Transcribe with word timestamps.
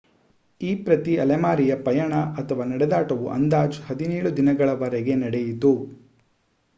ಈ 0.61 0.75
ಪ್ರತಿ 0.77 1.17
ಅಲೆಮಾರಿಯ 1.17 1.73
ಪಯಣ 1.83 2.13
ಅಥವಾ 2.35 2.63
ನಡೆದಾಟವು 2.65 3.27
ಅಂದಾಜು 3.29 3.81
17 3.91 4.33
ದಿನಗಳವರೆಗೆ 4.39 5.15
ನಡೆಯಿತು 5.17 5.73